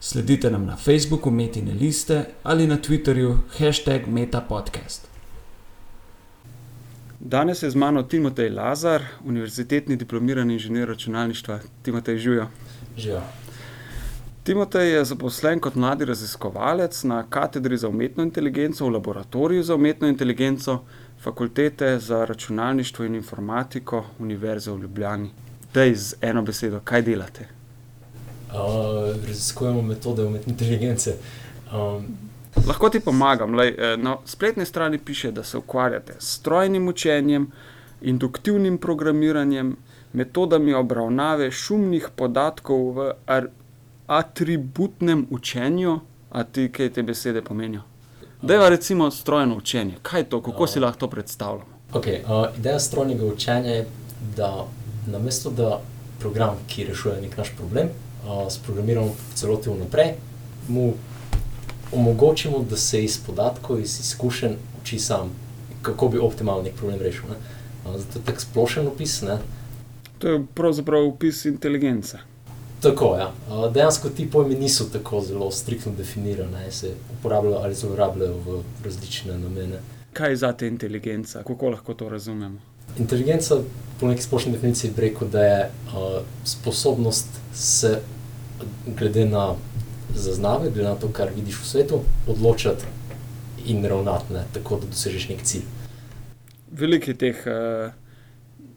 Sledite 0.00 0.50
nam 0.50 0.66
na 0.66 0.76
Facebooku 0.76 1.30
Metine 1.30 1.72
liste 1.72 2.24
ali 2.42 2.66
na 2.66 2.76
Twitterju 2.76 3.38
hashtag 3.58 4.06
MetaPodcast. 4.06 5.08
Danes 7.20 7.62
je 7.62 7.70
z 7.70 7.74
mano 7.74 8.02
Timotej 8.02 8.50
Lazar, 8.50 9.02
univerzitetni 9.24 9.96
diplomirani 9.96 10.52
inženir 10.52 10.88
računalništva. 10.88 11.58
Timotej, 11.82 12.18
živijo. 12.18 12.46
Živijo. 12.96 13.22
Timotej 14.44 14.92
je 14.92 15.04
zaposlen 15.04 15.60
kot 15.60 15.74
mladi 15.74 16.04
raziskovalec 16.04 17.02
na 17.04 17.24
katedri 17.30 17.76
za 17.76 17.88
umetno 17.88 18.22
inteligenco 18.22 18.86
v 18.86 18.90
laboratoriju 18.90 19.62
za 19.62 19.74
umetno 19.74 20.08
inteligenco 20.08 20.84
fakultete 21.22 21.98
za 21.98 22.24
računalništvo 22.24 23.04
in 23.04 23.14
informatiko 23.14 24.04
Univerze 24.18 24.70
v 24.70 24.80
Ljubljani. 24.80 25.30
Dej 25.74 25.94
z 25.94 26.14
eno 26.20 26.42
besedo, 26.42 26.80
kaj 26.84 27.02
delate? 27.02 27.55
Uh, 28.46 29.26
raziskujemo 29.26 29.82
metode 29.82 30.24
umetne 30.24 30.52
inteligence. 30.52 31.16
Um, 31.72 32.06
Lahko 32.66 32.88
ti 32.88 33.00
pomagam. 33.00 33.54
Lej, 33.54 33.74
eh, 33.78 33.96
na 33.96 34.16
spletni 34.24 34.64
strani 34.66 34.98
piše, 34.98 35.30
da 35.30 35.44
se 35.44 35.58
ukvarjate 35.58 36.12
s 36.18 36.38
strojnim 36.38 36.88
učenjem, 36.88 37.50
induktivnim 38.00 38.78
programiranjem, 38.78 39.76
metodami 40.12 40.74
obravnave 40.74 41.50
šumnih 41.50 42.08
podatkov 42.16 42.92
v 42.96 43.12
atributnem 44.06 45.26
učenju. 45.30 46.00
A 46.30 46.44
ti 46.44 46.68
kaj 46.72 46.90
te 46.92 47.02
besede 47.02 47.42
pomenijo? 47.42 47.80
Da 48.42 48.54
je 48.54 48.70
recimo 48.70 49.10
strojno 49.10 49.56
učenje. 49.56 49.94
Kaj 50.02 50.20
je 50.20 50.28
to, 50.28 50.42
kako 50.42 50.66
si 50.66 50.80
lahko 50.80 50.98
to 50.98 51.10
predstavljamo? 51.10 51.76
Okay, 51.92 52.20
uh, 52.24 52.58
ideja 52.58 52.80
strojnega 52.80 53.24
učenja 53.24 53.70
je, 53.70 53.86
da 54.36 54.66
namesto 55.06 55.50
da 55.50 55.80
program, 56.20 56.56
ki 56.66 56.84
rešuje 56.84 57.20
nek 57.20 57.36
naš 57.36 57.52
problem, 57.56 57.88
uh, 58.24 58.52
sprogramiramo 58.52 59.14
celoti 59.34 59.70
vnaprej, 59.70 60.14
mu 60.68 60.92
omogočimo, 61.92 62.64
da 62.70 62.76
se 62.76 63.04
iz 63.04 63.18
podatkov, 63.26 63.80
iz 63.80 64.00
izkušenj 64.00 64.56
uči 64.82 64.98
sam, 64.98 65.30
kako 65.82 66.08
bi 66.08 66.18
optimalno 66.18 66.62
nek 66.62 66.74
problem 66.74 67.00
rešil. 67.00 67.24
Ne? 67.30 67.36
Uh, 67.84 68.00
zato 68.00 68.18
je 68.18 68.24
tako 68.24 68.40
splošen 68.40 68.86
opis. 68.86 69.22
Ne? 69.22 69.38
To 70.18 70.28
je 70.28 70.46
pravzaprav 70.54 71.08
opis 71.08 71.44
inteligence. 71.44 72.18
Tako, 72.80 73.16
ja. 73.16 73.32
Uh, 73.50 73.72
dejansko 73.72 74.08
ti 74.08 74.30
pojmi 74.30 74.54
niso 74.54 74.84
tako 74.92 75.20
zelo 75.20 75.50
striktno 75.50 75.92
definirani, 75.92 76.70
se 76.70 76.94
uporabljajo 77.18 77.56
ali 77.62 77.74
zlorabljajo 77.74 78.34
v 78.46 78.62
različne 78.84 79.38
namene. 79.38 79.80
Kaj 80.12 80.30
je 80.30 80.36
za 80.36 80.52
te 80.52 80.66
inteligenca, 80.66 81.42
kako 81.42 81.68
lahko 81.68 81.94
to 81.94 82.08
razumemo? 82.08 82.58
Inteligenca, 82.98 83.56
po 84.00 84.08
neki 84.08 84.22
splošni 84.22 84.52
definiciji, 84.52 84.90
bi 84.96 85.02
rekel, 85.02 85.28
da 85.28 85.42
je 85.44 85.70
uh, 85.86 86.22
sposobnost 86.44 87.26
se, 87.56 88.00
glede 88.86 89.24
na 89.24 89.54
zaznave, 90.14 90.70
glede 90.70 90.88
na 90.88 90.94
to, 90.94 91.08
kar 91.12 91.30
vidiš 91.36 91.60
v 91.62 91.66
svetu, 91.66 92.00
odločati 92.26 92.84
in 93.66 93.84
ravnati 93.84 94.32
ne, 94.32 94.44
tako, 94.52 94.78
da 94.80 94.86
dosežeš 94.86 95.28
nek 95.28 95.42
cilj. 95.42 95.64
Veliko 96.70 97.10
je 97.10 97.16
teh 97.18 97.40
uh, 97.46 97.92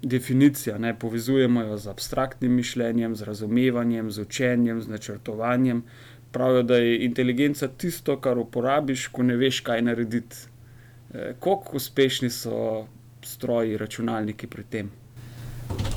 definicij, 0.01 0.73
ne 0.79 0.93
povezujemo 0.99 1.61
jo 1.61 1.77
z 1.77 1.91
abstraktnim 1.91 2.55
mišljenjem, 2.55 3.15
z 3.15 3.27
razumevanjem, 3.27 4.11
z 4.11 4.21
učenjem, 4.21 4.81
z 4.81 4.87
načrtovanjem. 4.87 5.83
Pravijo, 6.31 6.63
da 6.63 6.77
je 6.77 7.03
inteligenca 7.05 7.67
tisto, 7.67 8.17
kar 8.21 8.37
uporabiš, 8.37 9.07
ko 9.07 9.23
ne 9.23 9.35
veš, 9.35 9.59
kaj 9.59 9.81
narediti. 9.81 10.35
Eh, 11.13 11.33
Kako 11.39 11.77
uspešni 11.77 12.29
so 12.29 12.85
stroji, 13.25 13.77
računalniki 13.77 14.47
pri 14.47 14.63
tem? 14.63 14.91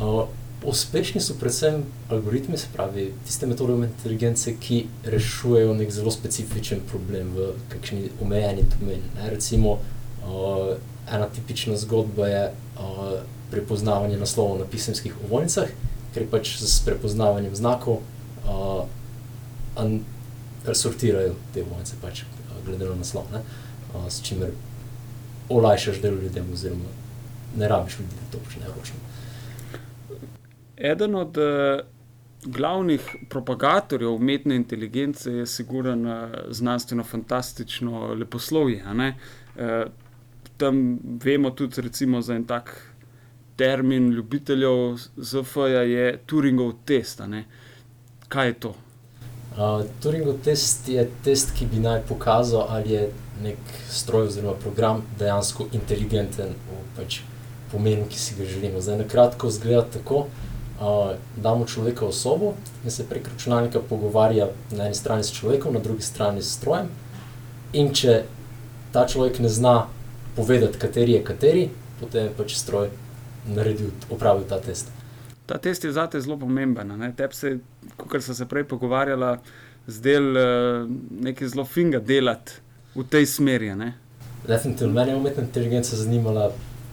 Uh, 0.00 0.28
uspešni 0.64 1.20
so 1.20 1.34
predvsem 1.40 1.82
algoritmi, 2.10 2.58
se 2.58 2.66
pravi, 2.72 3.12
tiste 3.26 3.46
metode 3.46 3.72
umetne 3.72 3.96
inteligence, 3.96 4.54
ki 4.60 4.86
rešujejo 5.04 5.74
nek 5.74 5.90
zelo 5.90 6.10
specifičen 6.10 6.80
problem 6.90 7.32
v 7.36 7.52
kakšni 7.72 8.10
omejeni 8.22 8.64
domeni. 8.74 9.10
Ne? 9.16 9.30
Recimo, 9.30 9.72
uh, 9.72 10.76
ena 11.10 11.28
tipična 11.28 11.76
zgodba 11.76 12.28
je 12.28 12.44
uh, 12.52 13.20
prepoznavanje 13.50 14.16
naslovov 14.16 14.58
na 14.58 14.64
pisemskih 14.70 15.16
ovojnicah, 15.26 15.68
ker 16.14 16.26
pač 16.30 16.56
s 16.62 16.80
prepoznavanjem 16.86 17.56
znakov 17.56 18.00
uh, 18.46 18.86
sortirajo 20.72 21.34
te 21.54 21.64
ovojnice, 21.66 21.98
pač, 22.02 22.22
uh, 22.22 22.58
glede 22.66 22.86
na 22.86 23.00
naslov, 23.02 23.26
uh, 23.34 24.06
s 24.08 24.22
čimer 24.22 24.54
olajšaš 25.50 26.00
delo 26.00 26.22
ljudem, 26.22 26.52
oziroma 26.52 26.92
ne 27.56 27.68
rabiš 27.68 27.98
ljudi, 27.98 28.14
da 28.20 28.30
to 28.32 28.44
počnejo 28.44 28.72
ročno. 28.78 29.11
Eden 30.82 31.14
od 31.14 31.36
uh, 31.38 31.44
glavnih 32.44 33.16
propagatorjev 33.30 34.14
umetne 34.14 34.56
inteligence 34.56 35.30
je, 35.30 35.46
sigurno, 35.46 36.28
znanstveno-fantastično 36.50 38.14
leposlovje. 38.14 38.84
Uh, 38.84 39.92
tam 40.56 40.98
vemo 41.24 41.50
tudi 41.50 41.80
recimo, 41.80 42.22
za 42.22 42.34
en 42.34 42.44
tak 42.44 42.92
termin 43.56 44.10
ljubiteljev 44.10 44.96
ZF-ja, 45.16 45.82
je 45.82 46.18
Turingov 46.26 46.72
test. 46.84 47.20
Kaj 48.28 48.46
je 48.46 48.54
to? 48.54 48.74
Uh, 49.56 49.84
Turingov 50.02 50.40
test 50.44 50.88
je 50.88 51.10
test, 51.24 51.54
ki 51.58 51.66
bi 51.66 51.78
naj 51.78 52.02
pokazal, 52.08 52.66
ali 52.68 52.90
je 52.90 53.10
nek 53.42 53.58
stroj 53.90 54.26
oziroma 54.26 54.54
program 54.58 55.02
dejansko 55.18 55.66
inteligenten 55.72 56.56
v 56.68 56.82
pač, 56.96 57.20
pomenu, 57.72 58.06
ki 58.10 58.18
si 58.18 58.34
ga 58.34 58.44
želimo. 58.44 58.80
Zdaj, 58.80 58.98
na 58.98 59.04
kratko, 59.08 59.50
zgleda 59.50 59.84
tako 59.98 60.16
uh, 60.16 60.51
damo 61.36 61.66
človeka 61.66 62.06
v 62.06 62.12
sobo 62.12 62.54
in 62.84 62.90
se 62.90 63.04
prek 63.08 63.28
računalnika 63.28 63.80
pogovarja 63.88 64.48
na 64.70 64.86
eni 64.86 64.94
strani 64.94 65.24
s 65.24 65.32
človekom, 65.32 65.74
na 65.74 65.80
drugi 65.80 66.02
strani 66.02 66.42
s 66.42 66.56
strojem. 66.58 66.88
In 67.72 67.92
če 67.94 68.22
ta 68.92 69.06
človek 69.08 69.38
ne 69.40 69.48
zna 69.48 69.86
povedati, 70.36 70.78
kateri 70.78 71.12
je 71.12 71.24
kateri, 71.24 71.68
potem 72.00 72.28
je 72.28 72.34
pač 72.36 72.56
stroj 72.56 72.90
naredil, 73.48 73.90
opravil 74.10 74.44
ta 74.48 74.60
test. 74.60 74.90
Ta 75.46 75.58
test 75.58 75.84
je 75.84 75.92
zate 75.92 76.20
zelo 76.20 76.36
pomemben. 76.38 76.92
Tebi 77.16 77.34
se, 77.34 77.58
kot 77.96 78.22
sem 78.22 78.34
se 78.34 78.46
prej 78.46 78.64
pogovarjala, 78.64 79.38
zdel 79.86 80.28
uh, 80.36 80.90
nekaj 81.20 81.48
zelo 81.48 81.64
finga 81.64 81.98
delati 81.98 82.60
v 82.94 83.04
tej 83.08 83.26
smeri. 83.26 83.72
Definitivno, 84.46 84.94
meni 84.94 85.10
je 85.10 85.16
umetna 85.16 85.42
inteligenca 85.42 85.96
zanimala 85.96 86.50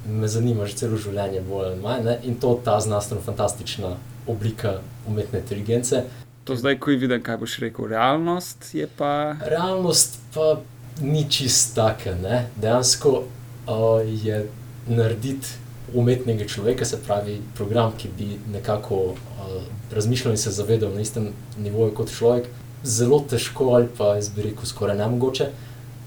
me 0.07 0.27
zanima 0.27 0.65
že 0.65 0.75
celo 0.75 0.97
življenje, 0.97 1.41
bolj 1.41 1.71
ali 1.71 1.81
manj, 1.81 2.05
ne? 2.05 2.17
in 2.23 2.35
to 2.39 2.55
je 2.55 2.63
ta 2.63 2.79
znanstveno-fantastična 2.79 3.95
oblika 4.27 4.79
umetne 5.07 5.39
inteligence. 5.39 6.03
To 6.43 6.55
zdaj, 6.55 6.79
ko 6.79 6.91
vidim, 6.91 7.21
kaj 7.23 7.37
boš 7.37 7.59
rekel, 7.61 7.87
realnost 7.91 8.71
je 8.73 8.87
pa. 8.97 9.35
Realnost 9.45 10.17
pa 10.33 10.59
ni 11.01 11.25
čist 11.29 11.75
taka. 11.75 12.15
Ne? 12.15 12.47
Dejansko 12.55 13.11
uh, 13.19 14.01
je 14.05 14.47
narediti 14.87 15.47
umetnega 15.93 16.45
človeka, 16.47 16.85
se 16.85 16.97
pravi, 17.05 17.39
program, 17.57 17.93
ki 17.97 18.09
bi 18.17 18.37
nekako 18.53 18.95
uh, 18.95 19.61
razmišljal 19.93 20.33
in 20.33 20.37
se 20.37 20.51
zavedal 20.51 20.93
na 20.93 21.01
istem 21.01 21.31
nivoju 21.57 21.93
kot 21.97 22.11
človek, 22.13 22.49
zelo 22.83 23.19
težko 23.29 23.73
ali 23.75 23.89
pa 23.97 24.15
jaz 24.15 24.29
bi 24.33 24.49
rekel, 24.49 24.65
skoraj 24.65 24.97
nemogoče. 24.97 25.49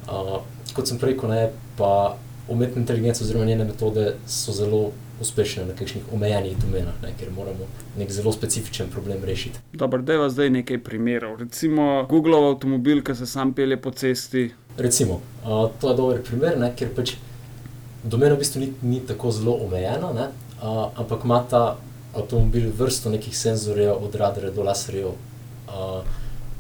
Uh, 0.06 0.36
kot 0.74 0.88
sem 0.88 0.98
rekel, 1.02 1.30
ne, 1.30 1.50
pa 1.78 2.16
umetna 2.48 2.80
inteligenca 2.80 3.24
oziroma 3.24 3.44
njene 3.44 3.64
metode 3.64 4.14
so 4.26 4.52
zelo 4.52 4.90
uspešne 5.20 5.66
na 5.66 5.74
kakšnih 5.78 6.04
omejenih 6.12 6.56
domenah, 6.58 6.94
ne, 7.02 7.12
ker 7.18 7.30
moramo 7.30 7.68
nek 7.98 8.10
zelo 8.10 8.32
specifičen 8.32 8.90
problem 8.90 9.24
rešiti. 9.24 9.58
Dobro, 9.72 10.02
da 10.02 10.12
je 10.12 10.30
zdaj 10.30 10.50
nekaj 10.50 10.82
primerov. 10.82 11.36
Recimo 11.38 12.06
Google 12.10 12.40
avtomobil, 12.48 13.02
ki 13.02 13.14
se 13.14 13.26
sam 13.26 13.54
pelje 13.54 13.76
po 13.82 13.90
cesti. 13.90 14.50
Recimo, 14.78 15.20
uh, 15.44 15.70
to 15.80 15.90
je 15.90 15.96
dober 15.96 16.22
primer, 16.22 16.58
ne, 16.58 16.72
ker 16.76 16.90
pač 16.96 17.14
domena 18.02 18.34
v 18.34 18.42
bistvu 18.42 18.60
ni, 18.64 18.72
ni 18.82 19.00
tako 19.06 19.30
zelo 19.30 19.54
omejena, 19.66 20.12
ne, 20.16 20.28
uh, 20.58 20.88
ampak 20.98 21.24
ima 21.24 21.42
ta 21.50 21.76
avtomobil 22.14 22.72
vrsto 22.78 23.10
nekih 23.10 23.36
senzorjev, 23.38 23.94
od 24.02 24.14
radarja 24.14 24.50
do 24.50 24.64
laserjev 24.66 25.12
uh, 25.12 26.02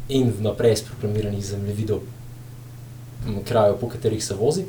in 0.08 0.30
vnaprej 0.38 0.76
sprogramiranih 0.84 1.44
zemljevidov 1.44 2.00
krajev, 3.48 3.76
po 3.80 3.88
katerih 3.88 4.24
se 4.24 4.34
vozi. 4.34 4.64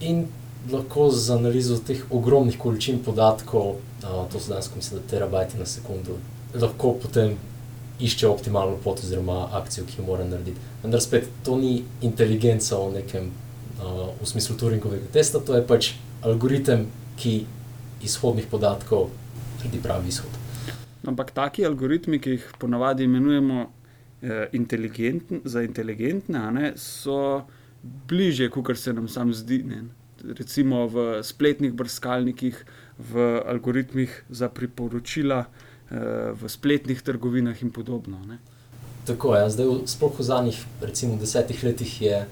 In 0.00 0.26
lahko 0.72 1.10
z 1.10 1.30
analizo 1.34 1.78
teh 1.78 2.00
ogromnih 2.10 2.58
količin 2.58 3.02
podatkov, 3.04 3.76
a, 4.02 4.24
to 4.32 4.40
so 4.40 4.52
danes, 4.52 4.70
mislim, 4.76 5.00
da 5.00 5.10
terabajti 5.10 5.58
na 5.58 5.66
sekundo, 5.66 6.18
lahko 6.54 6.94
potem 7.02 7.36
išče 8.00 8.28
optimalno 8.28 8.76
pot 8.84 8.98
oziroma 9.04 9.48
akcijo, 9.52 9.86
ki 9.86 10.00
jo 10.00 10.06
mora 10.06 10.24
narediti. 10.24 10.60
Vendar 10.82 11.00
spet 11.00 11.28
to 11.44 11.56
ni 11.56 11.84
inteligenca 12.02 12.78
v 12.78 12.92
nekem 12.98 13.28
uh, 13.78 14.08
v 14.20 14.26
smislu 14.26 14.56
Turingovega 14.58 15.12
testa, 15.12 15.38
to 15.38 15.54
je 15.54 15.66
pač 15.66 15.92
algoritem, 16.22 16.88
ki 17.16 17.44
izhodnih 18.02 18.48
podatkov 18.50 19.12
naredi 19.60 19.80
pravi 19.82 20.08
izhod. 20.08 20.40
Ampak 21.06 21.30
taki 21.30 21.66
algoritmi, 21.66 22.18
ki 22.18 22.30
jih 22.36 22.46
ponavadi 22.58 23.04
imenujemo 23.04 23.64
eh, 23.64 24.48
inteligentn, 24.52 25.44
za 25.44 25.62
inteligentne, 25.62 26.50
ne, 26.52 26.72
so 26.76 27.44
bliže, 28.08 28.48
kot 28.50 28.78
se 28.78 28.92
nam 28.92 29.08
sam 29.08 29.34
zdi. 29.34 29.62
Ne. 29.62 29.84
Recimo 30.24 30.86
v 30.88 31.22
spletnih 31.22 31.72
brskalnikih, 31.72 32.64
v 32.98 33.42
algoritmih 33.46 34.24
za 34.30 34.48
priporočila, 34.48 35.44
eh, 35.44 36.32
v 36.32 36.48
spletnih 36.48 37.02
trgovinah 37.02 37.62
in 37.62 37.70
podobno. 37.70 38.20
Ne. 38.26 38.38
Tako 39.04 39.34
je, 39.34 39.40
ja. 39.40 39.50
zdaj, 39.50 39.66
sploh 39.86 40.18
v 40.18 40.24
zadnjih, 40.24 40.58
recimo, 40.80 41.16
desetih 41.20 41.64
letih 41.64 42.02
je 42.02 42.24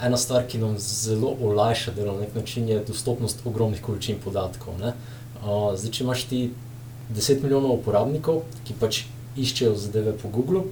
ena 0.00 0.16
stvar, 0.16 0.46
ki 0.48 0.58
nam 0.58 0.78
zelo 0.78 1.36
olajša 1.40 1.92
delo 1.92 2.14
na 2.16 2.24
nek 2.24 2.34
način, 2.34 2.68
je 2.68 2.80
dostopnost 2.88 3.44
ogromnih 3.44 3.82
količin 3.82 4.16
podatkov. 4.24 4.80
Uh, 4.80 5.76
zdaj, 5.76 5.90
če 5.92 6.04
imaš 6.04 6.24
ti 6.24 6.40
10 7.12 7.42
milijonov 7.42 7.80
uporabnikov, 7.80 8.44
ki 8.64 8.76
pač 8.80 9.04
iščejo 9.36 9.74
zadeve 9.76 10.14
po 10.16 10.30
Googlu, 10.32 10.64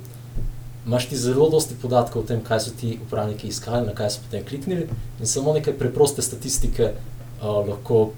imaš 0.88 1.08
ti 1.08 1.16
zelo 1.16 1.50
dosti 1.52 1.74
podatkov 1.82 2.22
o 2.22 2.26
tem, 2.26 2.40
kaj 2.44 2.60
so 2.64 2.70
ti 2.80 2.98
uporabniki 3.06 3.48
iskali, 3.48 3.86
na 3.86 3.94
kaj 3.94 4.10
so 4.10 4.24
potem 4.24 4.44
kliknili, 4.44 4.88
in 5.20 5.26
samo 5.26 5.52
nekaj 5.52 5.76
preproste 5.78 6.22
statistike 6.24 6.92
uh, 6.92 7.68
lahko 7.68 8.10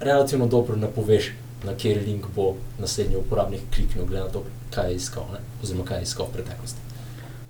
relativno 0.00 0.46
dobro 0.46 0.76
napoveš, 0.76 1.32
na 1.64 1.72
kateri 1.72 2.00
link 2.06 2.24
bo 2.34 2.54
naslednji 2.80 3.16
uporabnik 3.16 3.60
kliknil, 3.74 4.06
glede 4.06 4.24
na 4.24 4.32
to, 4.32 4.44
kaj 4.74 4.90
je 4.90 4.96
iskal, 4.96 5.28
ne? 5.32 5.40
oziroma 5.62 5.84
kaj 5.84 5.98
je 5.98 6.08
iskal 6.08 6.26
v 6.30 6.38
preteklosti. 6.38 6.80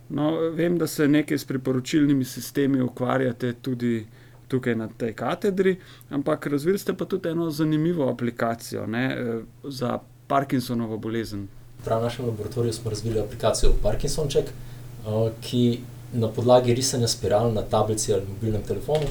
No, 0.09 0.31
vem, 0.55 0.79
da 0.79 0.87
se 0.87 1.09
nekaj 1.09 1.39
s 1.39 1.45
priporočilnimi 1.45 2.25
sistemi 2.25 2.81
ukvarjate 2.81 3.53
tudi 3.63 4.07
tukaj 4.49 4.75
na 4.75 4.89
tej 4.89 5.13
katedri, 5.15 5.77
ampak 6.11 6.47
razvili 6.47 6.79
ste 6.79 6.95
pa 6.95 7.05
tudi 7.05 7.29
eno 7.29 7.51
zanimivo 7.51 8.11
aplikacijo 8.11 8.87
ne, 8.87 9.07
eh, 9.07 9.41
za 9.65 9.99
Parkinsonovo 10.27 10.99
bolezen. 10.99 11.49
Prav 11.85 12.01
v 12.01 12.05
našem 12.05 12.27
laboratoriju 12.27 12.73
smo 12.73 12.91
razvili 12.91 13.21
aplikacijo 13.21 13.73
Parkinsonček, 13.83 14.45
eh, 14.49 15.31
ki 15.41 15.81
na 16.13 16.29
podlagi 16.29 16.75
risanja 16.75 17.09
spiral 17.09 17.53
na 17.53 17.63
tablici 17.63 18.13
ali 18.15 18.27
mobilnem 18.29 18.63
telefonu 18.63 19.07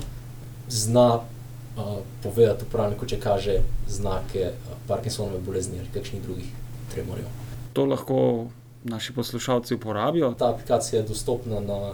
zna 0.70 1.20
eh, 1.20 1.82
povedati 2.24 2.66
uporabniku, 2.66 3.06
če 3.06 3.20
kaže 3.20 3.60
znake 3.88 4.52
Parkinsonove 4.88 5.40
bolezni 5.40 5.80
ali 5.80 5.88
kakšnih 5.94 6.22
drugih 6.24 6.52
tremorjev. 6.94 7.28
To 7.74 7.86
lahko 7.86 8.48
naši 8.84 9.14
poslušalci 9.14 9.76
uporabijo. 9.76 10.34
Ta 10.40 10.50
aplikacija 10.50 11.02
je 11.02 11.08
dostopna 11.08 11.60
na 11.60 11.94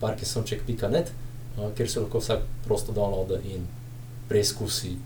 parkinsonček.net, 0.00 1.12
uh, 1.58 1.74
kjer 1.76 1.90
se 1.90 2.00
lahko 2.00 2.18
vsak 2.18 2.38
prosto 2.64 2.92
downloada 2.92 3.40
in 3.44 3.66
preizkusi. 4.28 4.96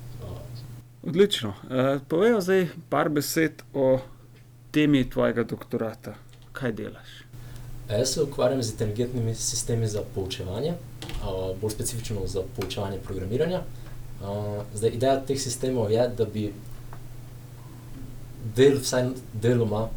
Odlično. 1.02 1.48
Uh, 1.48 2.02
Povejo 2.08 2.40
zdaj 2.40 2.68
par 2.88 3.08
besed 3.08 3.62
o 3.74 3.98
temi 4.70 5.10
tvojega 5.10 5.44
doktorata. 5.44 6.14
Kaj 6.52 6.72
delaš? 6.72 7.22
Jaz 7.90 8.14
se 8.14 8.22
ukvarjam 8.22 8.62
z 8.62 8.72
inteligentnimi 8.72 9.34
sistemi 9.34 9.86
za 9.86 10.02
poučevanje, 10.14 10.74
bolj 11.60 11.70
specifično 11.70 12.26
za 12.26 12.42
poučevanje 12.56 12.98
programiranja. 12.98 13.62
Zdaj, 14.74 14.90
ideja 14.90 15.20
teh 15.26 15.38
sistemov 15.40 15.92
je, 15.92 16.08
da 16.18 16.24
bi 16.24 16.48
del, 18.56 18.80
vsaj 18.80 19.10
deloma 19.32 19.88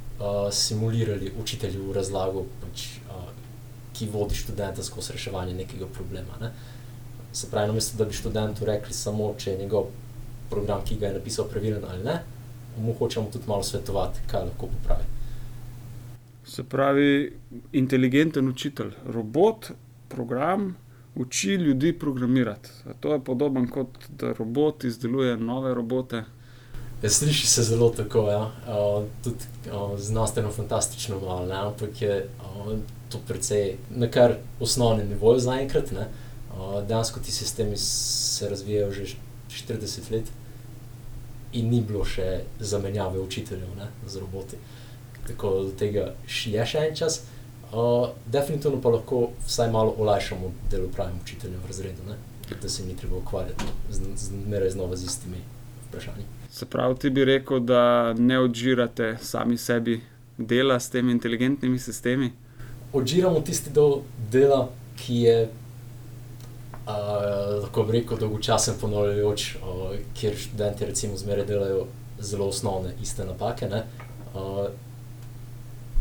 simulirali 0.52 1.32
učitelju 1.42 1.88
v 1.90 1.96
razlagu, 1.96 2.46
pač, 2.62 2.88
ki 3.96 4.10
vodi 4.14 4.36
študenta 4.36 4.84
skozi 4.84 5.16
reševanje 5.16 5.54
nekega 5.54 5.88
problema. 5.94 6.38
Ne? 6.42 6.52
Se 7.34 7.50
pravi, 7.50 7.68
namesto 7.72 7.98
da 7.98 8.06
bi 8.06 8.14
študentu 8.14 8.66
rekli 8.66 8.94
samo, 8.94 9.34
če 9.38 9.52
je 9.52 9.64
njegov 9.64 9.90
program, 10.50 10.84
ki 10.86 10.98
ga 11.00 11.08
je 11.08 11.18
napisal, 11.18 11.48
pravilen 11.50 11.84
ali 11.90 12.04
ne, 12.04 12.20
mu 12.78 12.94
hočemo 12.94 13.30
tudi 13.34 13.48
malo 13.48 13.64
svetovati, 13.64 14.20
kaj 14.32 14.42
lahko 14.42 14.68
popravi. 14.68 15.04
Se 16.46 16.64
pravi, 16.64 17.34
inteligenten 17.74 18.48
učitelj, 18.50 18.92
robot, 19.06 19.72
program. 20.10 20.76
Uči 21.16 21.50
ljudi 21.50 21.94
programirati. 22.00 22.70
To 23.00 23.14
je 23.14 23.24
podobno 23.24 23.68
kot 23.72 23.88
da 24.20 24.34
robot 24.34 24.84
izdeluje 24.84 25.38
nove 25.38 25.74
robote. 25.74 26.24
Ja, 27.04 27.10
sliši 27.10 27.48
se 27.48 27.64
zelo 27.64 27.90
tako, 27.90 28.28
ja. 28.30 28.42
uh, 28.42 29.06
tudi 29.24 29.38
uh, 29.72 30.00
znanstveno 30.00 30.52
fantastično, 30.52 31.20
malo, 31.20 31.46
ne? 31.46 31.56
ampak 31.56 32.02
je 32.02 32.30
uh, 32.40 32.74
to 33.10 33.20
precej 33.28 33.76
na 33.90 34.08
kar 34.08 34.36
osnovnem 34.60 35.10
nivoju 35.10 35.40
zaenkrat. 35.40 35.92
Uh, 35.92 36.84
dejansko 36.88 37.20
ti 37.20 37.32
sistemi 37.32 37.78
se 37.78 38.50
razvijajo 38.50 38.92
že 38.92 39.06
40 39.50 40.12
let 40.12 40.32
in 41.54 41.70
ni 41.70 41.82
bilo 41.82 42.06
še 42.06 42.44
zamenjave 42.60 43.20
učiteljev 43.20 43.76
ne? 43.78 43.88
z 44.08 44.20
roboti. 44.20 44.58
Tako 45.28 45.54
da 45.64 45.76
tega 45.78 46.06
je 46.28 46.66
še 46.66 46.88
en 46.88 46.96
čas. 46.96 47.22
Uh, 47.70 48.10
definitivno 48.26 48.82
pa 48.82 48.90
lahko 48.90 49.30
vsaj 49.46 49.70
malo 49.72 49.94
olajšamo 49.98 50.52
delo 50.72 50.88
pravim 50.90 51.20
učiteljem 51.22 51.60
v 51.64 51.68
razredu, 51.68 52.06
ne? 52.08 52.18
da 52.62 52.70
se 52.70 52.86
ni 52.86 52.96
treba 52.98 53.18
ukvarjati 53.18 53.66
z, 53.90 54.00
z, 54.16 54.32
z, 54.50 54.70
znova 54.74 54.96
z 54.96 55.06
istimi 55.06 55.38
vprašanji. 55.88 56.26
Se 56.52 56.66
pravi, 56.66 56.96
ti 57.00 57.10
bi 57.10 57.26
rekel, 57.26 57.60
da 57.60 58.14
ne 58.14 58.40
odžirate 58.40 59.18
sami 59.22 59.58
sebi 59.58 60.02
dela 60.38 60.80
s 60.80 60.90
temi 60.90 61.12
inteligentnimi 61.12 61.80
sistemi? 61.80 62.32
Odžiramo 62.94 63.42
tisti 63.46 63.70
del 63.70 64.02
dela, 64.32 64.70
ki 64.98 65.16
je 65.16 65.36
uh, 66.90 67.62
lahko 67.64 67.86
rekel 67.92 68.18
dolgočasen 68.18 68.78
ponavljajoč, 68.82 69.56
uh, 69.56 69.96
kjer 70.18 70.38
študenti 70.38 70.86
recimo 70.86 71.18
zmeraj 71.18 71.46
delajo 71.46 71.86
zelo 72.20 72.50
osnovne, 72.50 72.94
iste 73.02 73.26
napake. 73.26 73.70
Uh, 74.34 74.68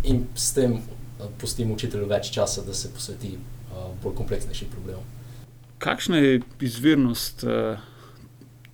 in 0.02 0.26
s 0.34 0.52
tem 0.54 0.80
pustimo 1.38 1.74
učitelju 1.74 2.06
več 2.06 2.30
časa, 2.34 2.62
da 2.66 2.74
se 2.74 2.90
posveti 2.94 3.34
uh, 3.36 3.90
bolj 4.02 4.16
kompleksnejšim 4.22 4.70
problemom. 4.72 5.04
Kakšna 5.78 6.18
je 6.18 6.40
izvirnost 6.60 7.44
uh, 7.44 7.78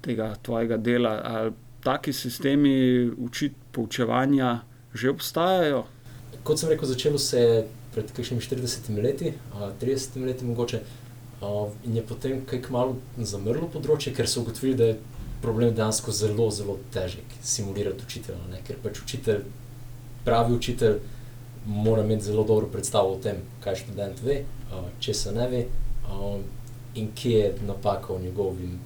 tega 0.05 0.35
tvojega 0.43 0.77
dela? 0.77 1.19
Ali 1.25 1.53
taki 1.85 2.13
sistemi 2.13 3.11
učit, 3.19 3.53
poučevanja 3.73 4.61
že 4.95 5.11
obstajajo? 5.11 5.85
Kot 6.47 6.61
sem 6.61 6.71
rekel, 6.71 6.87
začelo 6.89 7.19
se 7.19 7.41
je 7.41 7.65
pred 7.95 8.11
kakšnimi 8.15 8.43
40 8.43 9.03
leti, 9.03 9.33
30 9.81 10.19
leti 10.27 10.45
mogoče, 10.45 10.81
in 11.85 11.97
je 11.97 12.03
potem 12.07 12.45
kaj 12.47 12.71
malo 12.71 12.97
zamrlo 13.19 13.69
področje, 13.73 14.15
ker 14.15 14.29
so 14.31 14.41
ugotovili, 14.45 14.77
da 14.79 14.85
je 14.93 15.01
problem 15.43 15.75
dejansko 15.75 16.13
zelo, 16.13 16.47
zelo 16.51 16.79
težek 16.95 17.35
simulirati 17.43 18.07
učitelja. 18.07 18.41
Ne? 18.53 18.63
Ker 18.65 18.79
pač 18.81 19.03
učitelj, 19.03 19.43
pravi 20.25 20.55
učitelj, 20.57 21.01
mora 21.67 22.05
imeti 22.05 22.25
zelo 22.31 22.45
dobro 22.49 22.67
predstavo 22.73 23.17
o 23.17 23.21
tem, 23.21 23.43
kaj 23.65 23.83
študent 23.83 24.23
ve, 24.25 24.45
če 25.01 25.15
se 25.15 25.33
ne 25.33 25.49
ve, 25.49 25.65
in 26.95 27.11
kje 27.17 27.39
je 27.39 27.53
napaka 27.67 28.15
v 28.15 28.29
njegovem 28.29 28.79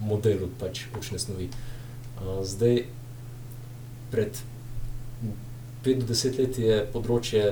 modelu 0.00 0.48
pač 0.60 0.86
učne 0.96 1.18
snovi. 1.20 1.50
Zdaj, 2.44 2.84
pred 4.12 4.40
5-10 5.84 6.40
leti 6.40 6.64
je 6.68 6.80
področje 6.92 7.44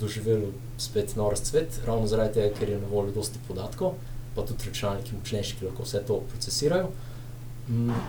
doživelo 0.00 0.52
spet 0.78 1.16
nov 1.16 1.30
razcvet, 1.30 1.80
ravno 1.86 2.06
zaradi 2.06 2.34
tega, 2.34 2.54
ker 2.58 2.68
je 2.68 2.80
na 2.80 2.88
voljo 2.90 3.12
dosti 3.12 3.40
podatkov, 3.48 3.94
pa 4.36 4.44
tudi 4.46 4.68
računalniki 4.68 5.16
močnejši, 5.16 5.56
ki 5.58 5.68
lahko 5.68 5.86
vse 5.86 6.02
to 6.06 6.20
procesirajo. 6.32 6.90
Mm. 7.68 8.04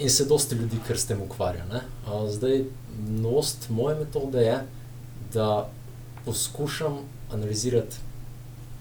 In 0.00 0.10
se 0.10 0.24
dosti 0.24 0.56
ljudi, 0.56 0.80
ker 0.86 0.98
s 0.98 1.08
tem 1.08 1.20
ukvarja. 1.22 1.64
Ne? 1.68 1.82
Zdaj, 2.32 2.64
novost 3.20 3.68
moje 3.68 3.98
metode 3.98 4.44
je, 4.44 4.58
da 5.34 5.68
poskušam 6.24 7.02
analizirati 7.32 8.00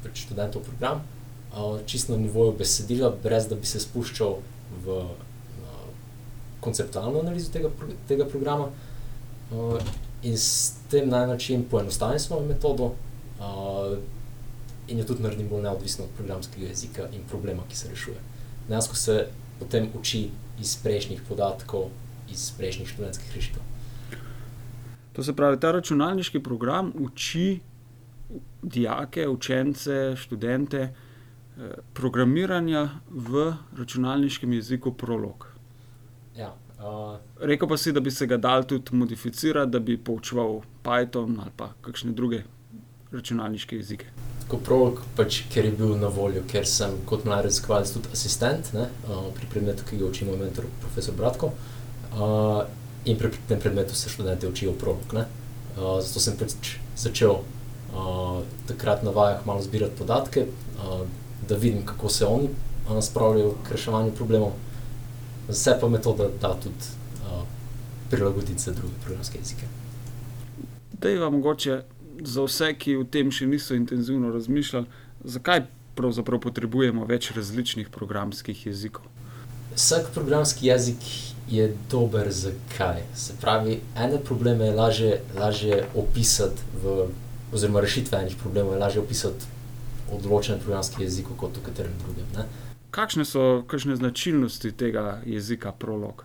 pač 0.04 0.24
študentov 0.26 0.64
program, 0.64 1.04
čisto 1.86 2.14
na 2.16 2.22
nivoju 2.22 2.56
besedila, 2.58 3.12
brez 3.24 3.50
da 3.50 3.56
bi 3.56 3.68
se 3.68 3.82
spuščal 3.84 4.38
v 4.86 5.02
konceptualno 6.60 7.20
analizo 7.20 7.52
tega, 7.52 7.70
tega 8.08 8.26
programa 8.28 8.70
in 10.24 10.38
s 10.38 10.74
tem 10.90 11.10
na 11.10 11.26
način 11.26 11.66
poenostavim 11.72 12.20
svojo 12.20 12.48
metodo 12.48 12.84
uh, 12.84 13.98
in 14.88 15.00
jo 15.00 15.06
tudi 15.06 15.24
naredim 15.24 15.50
bolj 15.50 15.64
neodvisno 15.64 16.06
od 16.06 16.12
programskega 16.18 16.68
jezika 16.68 17.08
in 17.14 17.22
problema, 17.30 17.64
ki 17.70 17.76
se 17.76 17.90
rešuje. 17.90 18.18
Dejansko 18.68 18.96
se 18.96 19.28
potem 19.60 19.90
uči 20.00 20.30
iz 20.60 20.78
prejšnjih 20.84 21.22
podatkov, 21.30 21.90
iz 22.32 22.52
prejšnjih 22.58 22.90
študentskih 22.90 23.36
rešitev. 23.36 23.62
To 25.14 25.24
se 25.24 25.36
pravi, 25.36 25.60
ta 25.60 25.72
računalniški 25.72 26.44
program 26.44 26.94
uči 26.96 27.60
dijake, 28.62 29.28
učence, 29.28 30.16
študente 30.16 30.80
eh, 30.80 31.72
programiranja 31.94 32.90
v 33.10 33.54
računalniškem 33.78 34.54
jeziku 34.54 34.94
Prolog. 34.94 35.48
Ja, 36.38 36.54
Rekel 37.40 37.68
pa 37.68 37.78
si, 37.78 37.92
da 37.92 38.00
bi 38.00 38.12
se 38.12 38.28
ga 38.28 38.38
dal 38.38 38.64
tudi 38.64 38.96
modificirati, 38.96 39.72
da 39.72 39.80
bi 39.80 39.98
poučeval 39.98 40.62
Python 40.84 41.40
ali 41.42 41.52
pa 41.56 41.74
kakšne 41.82 42.12
druge 42.12 42.44
računalniške 43.12 43.76
jezike. 43.76 44.06
kot 44.50 44.64
prolog, 44.66 45.02
pač, 45.18 45.44
ker 45.54 45.68
je 45.68 45.72
bil 45.78 45.92
na 46.00 46.10
voljo, 46.10 46.42
ker 46.50 46.66
sem 46.66 46.96
kot 47.10 47.26
mladi 47.28 47.50
raziskovalec 47.50 47.92
tudi 47.94 48.10
asistent 48.16 48.72
ne, 48.74 48.88
uh, 49.06 49.28
pri 49.36 49.50
predmetu, 49.52 49.86
ki 49.86 50.00
ga 50.00 50.08
učim, 50.08 50.32
moj 50.32 50.40
mentor, 50.42 50.66
profesor 50.82 51.14
Bratko. 51.18 51.52
Uh, 52.10 52.64
in 53.06 53.18
pri 53.20 53.30
tem 53.48 53.62
predmetu 53.62 53.96
se 53.96 54.10
študenti 54.10 54.50
učijo 54.50 54.74
prolog. 54.74 55.14
Uh, 55.14 56.00
zato 56.02 56.24
sem 56.24 56.38
pač 56.40 56.80
začel 56.98 57.38
uh, 57.38 58.42
takrat 58.68 59.06
na 59.06 59.14
vajah 59.14 59.46
malo 59.46 59.62
zbirati 59.62 59.98
podatke, 60.00 60.48
uh, 60.82 61.06
da 61.46 61.56
vidim, 61.56 61.86
kako 61.86 62.10
se 62.10 62.26
oni 62.26 62.50
uh, 62.50 62.98
spravljajo 63.06 63.54
k 63.68 63.78
reševanju 63.78 64.18
problemov, 64.18 64.58
vse 65.50 65.78
pa 65.82 65.90
me 65.90 66.02
to 66.02 66.14
da, 66.14 66.30
da 66.42 66.54
tudi 66.54 66.90
uh, 67.24 67.44
prilagoditi 68.10 68.62
za 68.62 68.72
druge 68.72 68.94
programske 69.06 69.38
jezike. 69.38 69.66
Da 70.94 71.10
je 71.10 71.20
vam 71.20 71.34
mogoče 71.34 71.82
za 72.24 72.44
vse, 72.44 72.74
ki 72.76 72.98
v 73.00 73.06
tem 73.12 73.32
še 73.32 73.48
niso 73.48 73.76
intenzivno 73.76 74.32
razmišljali, 74.34 74.88
zakaj 75.24 75.64
pravzaprav 75.96 76.40
potrebujemo 76.44 77.06
več 77.06 77.32
različnih 77.36 77.90
programskih 77.92 78.66
jezikov? 78.68 79.08
Vsak 79.76 80.10
programski 80.14 80.68
jezik 80.68 81.04
je 81.50 81.70
dober, 81.92 82.32
zakaj. 82.32 83.04
Se 83.16 83.34
pravi, 83.42 83.80
ene 83.96 84.20
probleme 84.24 84.66
je 84.66 84.76
lažje, 84.76 85.22
lažje 85.36 85.84
opisati, 85.96 86.62
v, 86.84 87.08
oziroma 87.54 87.82
rešitve 87.82 88.20
enih 88.22 88.36
problemov 88.42 88.76
je 88.76 88.80
lažje 88.84 89.02
opisati 89.02 89.56
v 90.10 90.20
določenem 90.24 90.62
programskem 90.64 91.06
jeziku 91.06 91.38
kot 91.38 91.58
v 91.58 91.66
katerem 91.70 91.96
drugem. 92.04 92.28
Ne? 92.36 92.46
Kakšne 92.92 93.26
so 93.26 93.64
kakšne 93.68 93.96
značilnosti 93.96 94.72
tega 94.72 95.22
jezika 95.26 95.72
prolog? 95.72 96.24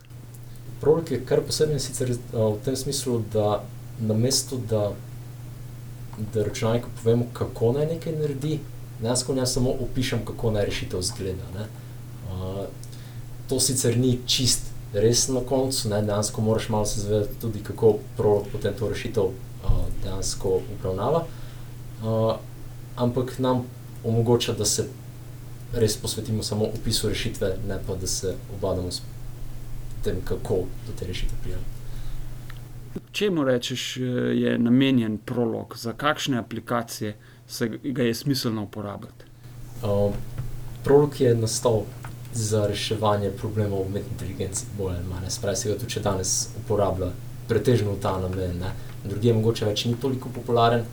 Prolog 0.80 1.10
je 1.12 1.20
kar 1.26 1.40
poseben 1.44 1.80
sicer 1.80 2.16
v 2.32 2.56
tem 2.64 2.76
smislu, 2.76 3.22
da 3.32 3.64
na 4.00 4.14
mestu, 4.14 4.58
da 4.70 4.92
da 6.32 6.42
računalniku 6.42 6.88
povemo, 7.02 7.24
kako 7.32 7.72
naj 7.72 7.86
nekaj 7.86 8.12
naredi, 8.12 8.58
dejansko 9.00 9.34
ne 9.34 9.46
samo 9.46 9.70
opišem, 9.70 10.24
kako 10.24 10.50
naj 10.50 10.64
rešitev 10.64 11.00
izgleda. 11.00 11.66
Uh, 12.30 12.64
to 13.48 13.60
sicer 13.60 13.98
ni 13.98 14.18
čist 14.26 14.70
res 14.92 15.28
na 15.28 15.40
koncu, 15.40 15.88
ne? 15.88 16.02
dejansko 16.02 16.40
moraš 16.40 16.68
malo 16.68 16.86
se 16.86 17.00
zavedati 17.00 17.40
tudi, 17.40 17.62
kako 17.62 17.98
potem 18.52 18.74
to 18.78 18.88
rešitev 18.88 19.24
uh, 19.24 19.70
dejansko 20.04 20.60
upravnava. 20.78 21.24
Uh, 22.02 22.36
ampak 22.96 23.38
nam 23.38 23.64
omogoča, 24.04 24.52
da 24.52 24.64
se 24.64 24.88
res 25.76 25.96
posvetimo 25.96 26.42
samo 26.42 26.64
opisu 26.64 27.08
rešitve, 27.08 27.56
ne 27.68 27.78
pa 27.86 27.94
da 27.94 28.06
se 28.06 28.34
obadamo 28.56 28.90
s 28.90 29.02
tem, 30.04 30.20
kako 30.24 30.54
do 30.86 30.92
te 30.98 31.06
rešitve 31.06 31.36
prijemo. 31.42 31.62
Čemu 33.12 33.44
rečeš, 33.44 33.96
je 34.34 34.58
namenjen 34.58 35.18
prolog, 35.18 35.74
za 35.78 35.92
kakšne 35.92 36.38
aplikacije 36.38 37.16
se 37.48 37.68
ga 37.68 38.02
je 38.02 38.14
smiselno 38.14 38.62
uporabljati? 38.62 39.24
Uh, 39.82 40.14
prolog 40.84 41.20
je 41.20 41.34
nastal 41.34 41.82
za 42.34 42.66
reševanje 42.66 43.30
problemov 43.30 43.80
umetne 43.80 44.10
inteligence, 44.12 44.66
bolj 44.78 44.94
ali 44.94 45.04
manj. 45.04 45.30
Spravi 45.30 45.56
se 45.56 45.68
ga 45.68 45.78
tudi 45.78 46.00
danes 46.02 46.48
uporablja, 46.58 47.10
pretežno 47.48 47.92
v 47.92 48.00
ta 48.00 48.18
namen. 48.18 48.62
Drugi 49.04 49.28
je 49.28 49.34
mogoče 49.34 49.66
več 49.66 49.84
ni 49.84 49.94
toliko 50.00 50.28
popularen, 50.34 50.84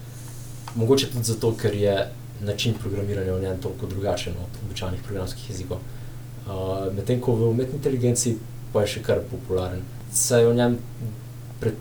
mogoče 0.75 1.09
tudi 1.11 1.23
zato, 1.23 1.53
ker 1.57 1.75
je 1.75 1.95
način 2.41 2.74
programiranja 2.74 3.33
v 3.33 3.41
njem 3.41 3.62
toliko 3.62 3.88
drugačen 3.88 4.33
od 4.33 4.57
običajnih 4.65 5.01
programskih 5.03 5.50
jezikov. 5.50 5.77
Uh, 6.48 6.93
Medtem 6.95 7.21
ko 7.21 7.36
v 7.36 7.50
umetni 7.50 7.77
inteligenci 7.77 8.36
pa 8.74 8.81
je 8.81 8.95
še 8.95 9.03
kar 9.05 9.21
popularen. 9.31 9.83
Saj 10.12 10.48
v 10.50 10.55
njem 10.57 10.77
pred 11.60 11.77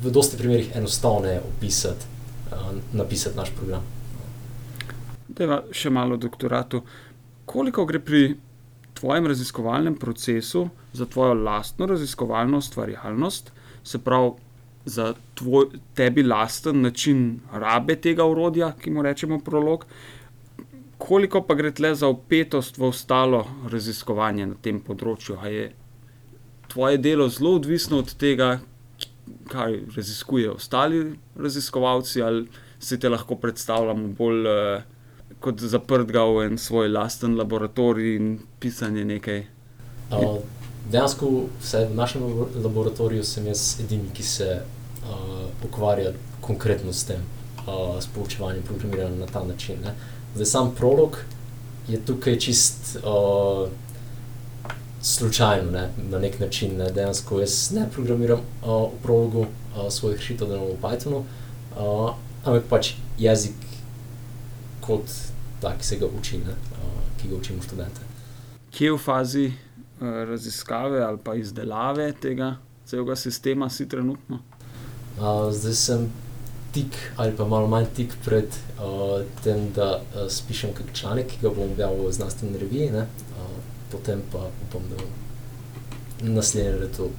v 0.00 0.10
dosti 0.10 0.36
primerih 0.36 0.70
enostavno 0.76 1.28
je 1.28 1.40
opisati, 1.40 2.06
uh, 2.52 2.70
napisati 2.92 3.36
naš 3.36 3.52
program. 3.56 3.84
Deva 5.28 5.62
še 5.72 5.90
malo 5.90 6.16
o 6.16 6.20
doktoratu. 6.20 6.82
Koliko 7.44 7.84
gre 7.86 8.00
pri 8.00 8.22
tvojem 8.94 9.26
raziskovalnem 9.26 9.96
procesu 9.96 10.68
za 10.92 11.06
tvojo 11.06 11.34
lastno 11.34 11.86
raziskovalno 11.86 12.58
ustvarjalnost, 12.58 13.52
se 13.84 13.98
pravi 13.98 14.32
za 14.90 15.12
tvoj, 15.38 15.70
tebi 15.94 16.22
lasten 16.26 16.82
način 16.82 17.40
rabe 17.52 17.96
tega 17.96 18.26
urodja, 18.26 18.72
ki 18.80 18.90
mu 18.90 19.02
rečemo 19.06 19.38
prolog, 19.44 19.86
koliko 20.98 21.42
pa 21.46 21.54
gre 21.54 21.70
tle 21.72 21.94
za 21.94 22.08
upetost 22.12 22.78
v 22.78 22.90
ostalo 22.90 23.44
raziskovanje 23.72 24.46
na 24.50 24.58
tem 24.62 24.80
področju? 24.84 25.38
A 25.40 25.48
je 25.48 25.70
tvoje 26.70 26.98
delo 26.98 27.28
zelo 27.28 27.54
odvisno 27.58 28.02
od 28.04 28.14
tega, 28.20 28.58
kaj 29.50 29.78
raziskujejo 29.96 30.54
ostali 30.58 31.00
raziskovalci, 31.36 32.22
ali 32.22 32.48
si 32.80 32.98
te 33.00 33.08
lahko 33.08 33.36
predstavljamo 33.36 34.08
bolj 34.18 34.46
uh, 34.46 34.82
kot 35.40 35.60
zaprtega 35.60 36.24
v 36.24 36.46
en 36.50 36.58
svoj 36.58 36.88
lasten 36.88 37.36
laboratorij 37.38 38.16
in 38.16 38.32
pisanje 38.60 39.04
nekaj. 39.04 39.44
Uh, 40.10 40.40
dejansko, 40.90 41.30
vse 41.62 41.86
v 41.90 41.96
našem 41.96 42.24
laboratoriju 42.64 43.24
sem 43.24 43.46
jaz 43.46 43.80
edini, 43.80 44.10
ki 44.14 44.26
se 44.26 44.50
ukvarja 45.64 46.12
konkretno 46.40 46.92
s 46.92 47.04
tem, 47.04 47.22
uh, 47.66 48.00
s 48.00 48.06
poučevanjem 48.14 48.62
programiranja 48.62 49.16
na 49.16 49.26
ta 49.26 49.44
način. 49.44 49.76
Ne. 49.84 49.94
Zdaj, 50.34 50.46
sam 50.46 50.74
prolog 50.74 51.18
je 51.88 52.00
tukaj 52.06 52.38
čist. 52.38 52.96
Uh, 53.04 53.68
slučajno, 55.02 55.70
ne, 55.70 55.88
na 56.10 56.18
nek 56.18 56.40
način. 56.40 56.76
Ne. 56.76 56.90
Dejansko 56.92 57.40
jaz 57.40 57.70
ne 57.70 57.86
programiram 57.92 58.40
uh, 58.40 58.68
v 58.68 59.02
prologu 59.02 59.40
uh, 59.40 59.48
svojih 59.90 60.18
rešitev, 60.18 60.48
da 60.48 60.58
ne 60.58 60.64
v 60.64 60.76
Pythonu, 60.82 61.22
uh, 61.76 62.14
ampak 62.44 62.68
pač 62.68 62.92
jezik 63.18 63.56
kot 64.80 65.08
tak, 65.60 65.78
ki 65.78 65.86
se 65.86 65.96
ga 65.96 66.06
uči, 66.20 66.38
ne, 66.38 66.52
uh, 66.52 67.00
ki 67.20 67.28
ga 67.28 67.36
učimo 67.36 67.62
študente. 67.62 68.00
Kje 68.70 68.92
v 68.92 68.98
fazi 68.98 69.52
raziskave 70.00 71.02
ali 71.04 71.18
pa 71.24 71.34
izdelave 71.34 72.12
tega 72.12 72.56
celega 72.86 73.16
sistema 73.16 73.68
si 73.68 73.88
trenutno? 73.88 74.38
Uh, 75.18 75.50
zdaj 75.52 75.74
sem 75.74 76.10
tik 76.72 76.94
ali 77.16 77.36
pa 77.36 77.44
malo 77.44 77.66
manj 77.66 77.86
tik 77.96 78.14
pred 78.24 78.46
uh, 78.78 79.22
tem, 79.44 79.72
da 79.74 79.98
uh, 79.98 80.28
spišem 80.30 80.74
kakšen 80.74 80.94
članek, 80.94 81.26
ki 81.26 81.42
ga 81.42 81.50
bom 81.50 81.72
objavil 81.72 82.06
v 82.06 82.12
znanstveni 82.14 82.58
reviji. 82.58 82.90
Ne, 82.94 83.06
potem 83.90 84.22
pa 84.32 84.46
upam, 84.68 84.86
da 84.90 85.02
bom 85.02 86.34
naslednje 86.34 86.78
leto 86.78 87.10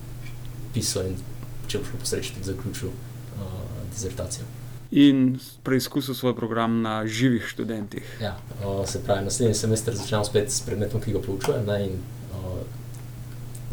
pisal 0.73 1.11
in 1.11 1.19
če 1.67 1.81
bo 1.81 1.89
šlo 1.89 1.99
po 1.99 2.07
sreči 2.07 2.33
tudi 2.37 2.47
zaključil 2.47 2.89
uh, 2.89 3.61
dizertacijo. 3.91 4.47
In 4.91 5.39
preizkusil 5.63 6.15
svoj 6.15 6.35
program 6.35 6.81
na 6.83 7.01
živih 7.07 7.43
študentih. 7.47 8.17
Ja, 8.21 8.37
uh, 8.63 8.85
se 8.87 9.03
pravi, 9.03 9.27
naslednji 9.27 9.55
semester 9.55 9.95
začnem 9.95 10.23
spet 10.27 10.51
s 10.51 10.63
predmetom, 10.63 11.03
ki 11.03 11.15
ga 11.15 11.23
poučujem. 11.27 11.67
Ne, 11.67 11.79
in, 11.89 11.99
uh, 12.31 12.61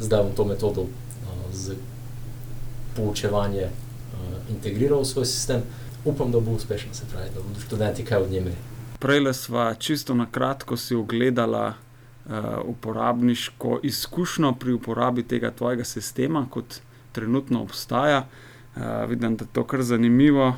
zdaj 0.03 0.27
bom 0.27 0.35
to 0.35 0.45
metodo 0.45 0.87
uh, 0.91 1.45
za 1.55 1.79
poučevanje 2.97 3.71
uh, 3.71 3.88
integriral 4.51 5.01
v 5.01 5.05
svoj 5.05 5.27
sistem. 5.27 5.63
Upam, 6.05 6.33
da 6.33 6.41
bo 6.41 6.51
uspešen, 6.51 6.95
se 6.95 7.05
pravi, 7.13 7.31
da 7.35 7.41
bodo 7.41 7.61
študenti 7.61 8.05
kaj 8.05 8.23
od 8.23 8.31
njega. 8.31 8.51
Prej 8.99 9.35
smo 9.35 9.75
čisto 9.75 10.15
na 10.15 10.27
kratko 10.31 10.77
si 10.77 10.95
ogledali 10.95 11.57
uh, 11.57 12.35
uporabniško 12.65 13.81
izkušnjo 13.83 14.53
pri 14.53 14.73
uporabi 14.73 15.23
tega 15.23 15.51
tvojega 15.51 15.85
sistema, 15.85 16.47
kot 16.51 16.81
trenutno 17.13 17.63
obstaja. 17.63 18.27
Uh, 18.77 18.83
vidim, 19.09 19.37
da 19.37 19.45
je 19.45 19.49
to 19.53 19.65
kar 19.65 19.83
zanimivo 19.83 20.55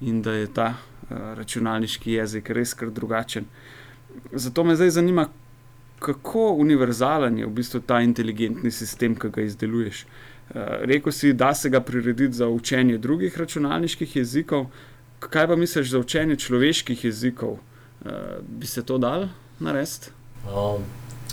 in 0.00 0.22
da 0.22 0.32
je 0.32 0.52
ta 0.54 0.74
uh, 0.74 1.16
računalniški 1.34 2.12
jezik 2.12 2.50
res 2.50 2.74
kar 2.74 2.90
drugačen. 2.90 3.44
Zato 4.32 4.64
me 4.64 4.76
zdaj 4.76 4.90
zanima, 4.90 5.28
kako 5.98 6.52
univerzalen 6.52 7.38
je 7.38 7.46
v 7.46 7.50
bistvu 7.50 7.80
ta 7.80 8.00
inteligentni 8.00 8.70
sistem, 8.70 9.16
ki 9.16 9.28
ga 9.28 9.42
izdeluješ. 9.42 10.04
Uh, 10.04 10.33
Rekl 10.84 11.10
si, 11.10 11.32
da 11.32 11.54
se 11.54 11.70
ga 11.70 11.80
prirediti 11.80 12.34
za 12.34 12.48
učenje 12.48 12.98
drugih 12.98 13.38
računalniških 13.38 14.16
jezikov. 14.16 14.66
Kaj 15.18 15.46
pa 15.46 15.56
misliš 15.56 15.90
za 15.90 15.98
učenje 15.98 16.36
človeških 16.36 17.04
jezikov? 17.04 17.56
Uh, 18.04 18.10
bi 18.48 18.66
se 18.66 18.82
to 18.82 18.98
dal 18.98 19.28
narediti? 19.60 20.10
Um, 20.44 20.84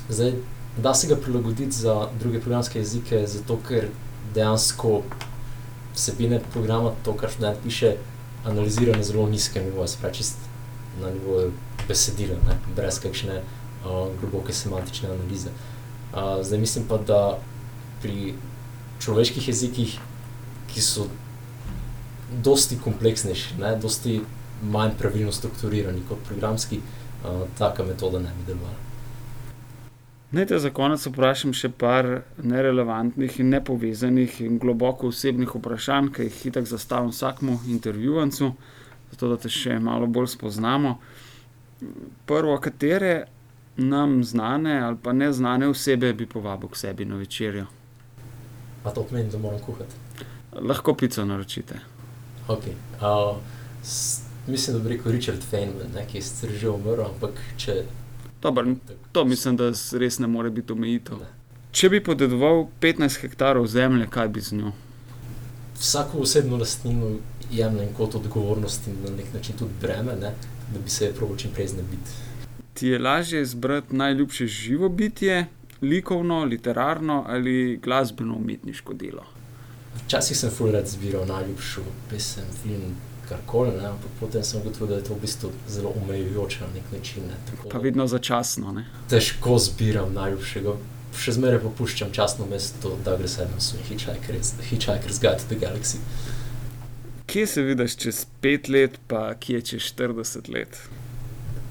Zdaj, 0.10 0.32
da 0.78 0.94
se 0.94 1.08
ga 1.08 1.16
prilagoditi 1.16 1.72
za 1.72 2.08
druge 2.20 2.40
programske 2.40 2.80
jezike, 2.80 3.28
zato 3.28 3.60
ker 3.68 3.88
dejansko 4.36 5.02
vsebine 5.96 6.40
programa, 6.54 6.92
to, 7.06 7.14
kar 7.14 7.30
študent 7.30 7.60
piše, 7.64 7.96
analizira 8.46 8.96
na 8.98 9.04
zelo 9.04 9.28
nizkem 9.30 9.64
nivoju, 9.64 9.88
spravi 9.88 10.16
čist 10.16 10.38
na 11.02 11.10
nivoju 11.10 11.52
besedila, 11.88 12.36
ne? 12.48 12.58
brez 12.76 13.00
kakšne 13.00 13.42
uh, 13.42 14.08
globoke 14.22 14.54
semantične 14.54 15.10
analize. 15.10 15.50
Uh, 16.14 16.44
zdaj 16.44 16.60
mislim 16.60 16.86
pa, 16.90 16.98
da 16.98 17.40
pri 18.02 18.34
človeških 19.02 19.48
jezikih, 19.48 19.98
ki 20.72 20.82
so 20.82 21.08
dosti 22.44 22.78
kompleksnejši, 22.84 23.58
ne? 23.60 23.76
dosti 23.82 24.22
manj 24.62 24.96
pravilno 25.00 25.32
strukturirani 25.32 26.06
kot 26.10 26.22
programski, 26.28 26.80
uh, 26.80 27.44
taka 27.58 27.84
metoda 27.84 28.20
ne 28.20 28.32
bi 28.38 28.48
delovala. 28.48 28.78
Naj 30.32 30.46
te 30.48 30.60
za 30.64 30.70
konec 30.72 31.04
vprašam 31.10 31.52
še 31.52 31.68
par 31.76 32.08
nerelevantnih 32.40 33.42
in 33.44 33.50
nepovezanih 33.52 34.38
in 34.46 34.62
globoko 34.64 35.10
osebnih 35.12 35.52
vprašanj, 35.58 36.08
ki 36.16 36.30
jih 36.30 36.38
hitro 36.46 36.64
zastavim 36.70 37.12
vsakmu 37.12 37.58
intervjuvancu, 37.74 38.54
zato 39.12 39.34
da 39.34 39.38
te 39.44 39.52
še 39.52 39.76
malo 39.80 40.08
bolj 40.08 40.32
spoznamo. 40.38 40.94
Prvo, 42.30 42.56
katere 42.64 43.26
nam 43.76 44.22
znane 44.24 44.80
ali 44.80 44.98
pa 45.04 45.12
neznane 45.12 45.68
osebe 45.68 46.14
bi 46.14 46.26
povabil 46.26 46.72
k 46.72 46.80
sebi 46.80 47.06
na 47.06 47.20
večerjo? 47.20 47.68
A 48.84 48.92
to 48.92 49.04
pomeni, 49.04 49.30
da 49.30 49.38
moram 49.38 49.60
kuhati? 49.60 49.96
Lahko 50.62 50.94
pico 50.96 51.26
naročite. 51.26 51.80
Okay. 52.48 52.74
Uh, 53.02 53.38
s, 53.84 54.22
mislim, 54.48 54.78
da 54.78 54.84
bi 54.84 54.90
rekel 54.90 55.12
Richard 55.12 55.42
Feynman, 55.52 55.94
ne, 55.96 56.08
ki 56.08 56.18
je 56.18 56.22
sicer 56.22 56.50
že 56.52 56.70
umrl, 56.70 57.06
ampak 57.06 57.42
če. 57.58 57.84
Dobar, 58.42 58.66
to 59.12 59.26
mislim, 59.26 59.58
da 59.58 59.72
res 60.00 60.20
ne 60.20 60.28
more 60.28 60.50
biti 60.50 60.74
omejitev. 60.74 61.20
Ne. 61.22 61.30
Če 61.72 61.90
bi 61.90 62.02
podedoval 62.04 62.66
15 62.82 63.22
hektarov 63.22 63.68
zemlje, 63.72 64.10
kaj 64.12 64.28
bi 64.28 64.42
z 64.42 64.58
njo? 64.60 64.74
Vsako 65.80 66.26
osebno 66.26 66.58
lastnino 66.58 67.14
jemljem 67.52 67.94
kot 67.98 68.16
odgovornost 68.16 68.88
in 68.88 68.98
na 69.06 69.14
nek 69.16 69.34
način 69.34 69.56
tudi 69.60 69.72
breme, 69.82 70.16
ne, 70.20 70.34
da 70.74 70.80
bi 70.84 70.90
se 70.90 71.06
je 71.06 71.14
prav 71.14 71.32
čim 71.38 71.52
prej 71.56 71.68
znebiti. 71.68 72.20
Ti 72.74 72.88
je 72.88 73.00
lažje 73.00 73.42
izbrati 73.42 73.96
najljubše 73.96 74.48
živo 74.48 74.90
bitje, 74.90 75.46
likovno, 75.82 76.44
literarno 76.46 77.26
ali 77.28 77.80
glasbeno 77.84 78.36
umetniško 78.36 78.94
delo? 78.94 79.24
Včasih 80.06 80.38
sem 80.38 80.52
fulred 80.52 80.88
zbiral 80.88 81.26
najljubšo 81.28 81.82
pesem, 82.10 82.46
film, 82.64 82.96
karkoli, 83.30 83.72
ne, 83.78 83.88
ampak 83.88 84.12
potem 84.20 84.44
sem 84.44 84.62
ugotovil, 84.62 84.88
da 84.88 85.00
je 85.00 85.08
to 85.08 85.16
v 85.16 85.22
bistvu 85.22 85.52
zelo 85.68 85.94
omejujoče 86.04 86.62
na 86.62 86.68
nek 86.76 86.92
način. 86.92 87.28
Ne, 87.28 87.38
tako 87.50 87.70
Pa 87.70 87.78
da 87.78 87.84
vedno 87.84 88.08
začasno. 88.08 88.72
Ne? 88.72 88.86
Težko 89.10 89.58
zbiram 89.60 90.14
najljubšega. 90.14 90.76
Še 91.12 91.34
zmeraj 91.36 91.60
popuščam 91.66 92.12
časno 92.16 92.46
mesto 92.48 92.94
Douglas 93.06 93.36
Adamsu 93.44 93.76
in 93.78 93.84
Hitchhiker's, 93.90 94.54
Hitchhiker's 94.70 95.20
Guide 95.20 95.44
to 95.44 95.50
the 95.50 95.60
Galaxy. 95.60 96.00
Kje 97.28 97.48
se 97.48 97.64
vidiš 97.68 97.98
čez 98.00 98.26
pet 98.44 98.70
let, 98.72 98.96
pa 99.08 99.34
kje 99.40 99.62
čez 99.74 99.92
40 99.92 100.48
let? 100.52 100.80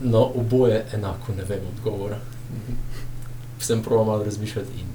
No, 0.00 0.25
oboje 0.37 0.85
enako 0.97 1.37
ne 1.37 1.45
vem 1.49 1.64
odgovora. 1.73 2.21
Sem 3.61 3.83
prav 3.83 4.05
malo 4.05 4.25
razmišljati 4.25 4.81
in 4.81 4.88